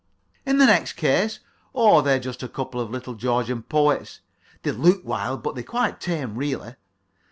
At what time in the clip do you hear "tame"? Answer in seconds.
6.01-6.39